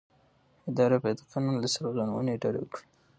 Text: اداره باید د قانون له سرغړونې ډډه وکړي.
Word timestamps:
اداره 0.69 0.97
باید 1.03 1.17
د 1.19 1.23
قانون 1.31 1.55
له 1.59 1.67
سرغړونې 1.73 2.35
ډډه 2.41 2.59
وکړي. 2.61 2.85